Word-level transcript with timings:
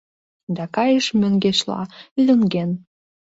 Да 0.55 0.63
кайыш 0.75 1.07
мӧҥгешла, 1.19 1.81
лӱҥген. 2.25 2.71